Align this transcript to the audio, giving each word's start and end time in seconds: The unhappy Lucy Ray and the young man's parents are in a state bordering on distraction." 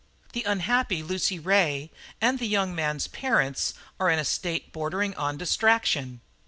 The 0.33 0.41
unhappy 0.45 1.03
Lucy 1.03 1.37
Ray 1.37 1.91
and 2.19 2.39
the 2.39 2.47
young 2.47 2.73
man's 2.73 3.05
parents 3.07 3.75
are 3.99 4.09
in 4.09 4.17
a 4.17 4.25
state 4.25 4.73
bordering 4.73 5.13
on 5.13 5.37
distraction." 5.37 6.21